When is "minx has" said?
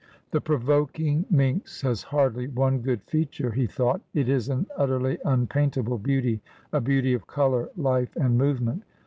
1.29-2.01